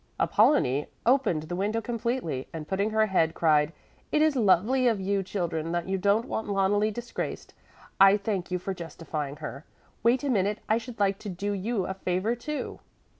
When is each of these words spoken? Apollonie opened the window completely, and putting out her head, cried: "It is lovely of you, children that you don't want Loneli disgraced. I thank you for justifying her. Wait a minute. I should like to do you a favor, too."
Apollonie 0.19 0.87
opened 1.05 1.43
the 1.43 1.55
window 1.55 1.79
completely, 1.79 2.47
and 2.51 2.67
putting 2.67 2.87
out 2.87 2.93
her 2.93 3.05
head, 3.05 3.35
cried: 3.35 3.71
"It 4.11 4.23
is 4.23 4.35
lovely 4.35 4.87
of 4.87 4.99
you, 4.99 5.21
children 5.21 5.71
that 5.73 5.87
you 5.87 5.99
don't 5.99 6.25
want 6.27 6.47
Loneli 6.47 6.89
disgraced. 6.89 7.53
I 7.99 8.17
thank 8.17 8.49
you 8.49 8.57
for 8.57 8.73
justifying 8.73 9.35
her. 9.35 9.63
Wait 10.01 10.23
a 10.23 10.29
minute. 10.31 10.57
I 10.67 10.79
should 10.79 10.99
like 10.99 11.19
to 11.19 11.29
do 11.29 11.51
you 11.51 11.85
a 11.85 11.93
favor, 11.93 12.33
too." 12.33 12.79